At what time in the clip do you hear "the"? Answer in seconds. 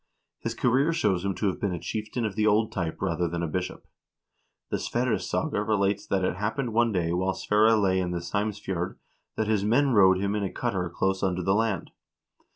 2.35-2.47, 4.71-4.77, 8.09-8.17, 11.43-11.53